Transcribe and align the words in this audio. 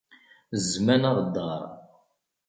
Zzman 0.63 1.03
aɣeddaṛ. 1.09 1.61